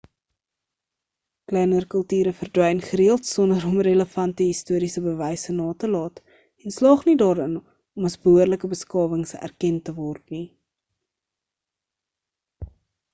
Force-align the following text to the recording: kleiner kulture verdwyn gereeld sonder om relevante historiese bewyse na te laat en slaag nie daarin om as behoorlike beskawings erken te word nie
kleiner 1.49 1.85
kulture 1.93 2.31
verdwyn 2.39 2.79
gereeld 2.85 3.29
sonder 3.31 3.67
om 3.71 3.75
relevante 3.89 4.47
historiese 4.53 5.03
bewyse 5.09 5.55
na 5.59 5.67
te 5.85 5.91
laat 5.97 6.19
en 6.65 6.75
slaag 6.79 7.05
nie 7.11 7.15
daarin 7.25 7.55
om 7.61 8.09
as 8.11 8.17
behoorlike 8.27 8.73
beskawings 8.75 9.37
erken 9.51 9.81
te 9.91 9.97
word 10.03 10.37
nie 10.39 10.43